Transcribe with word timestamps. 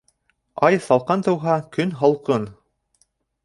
Ай 0.67 0.79
салҡан 0.85 1.25
тыуһа, 1.29 1.59
көн 1.77 1.95
һалҡын. 2.03 2.51